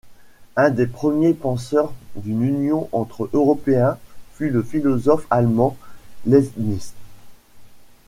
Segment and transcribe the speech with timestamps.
[0.55, 3.99] Un des premiers penseurs d’une union entre Européens
[4.33, 5.77] fut le philosophe allemand
[6.25, 6.93] Leibniz.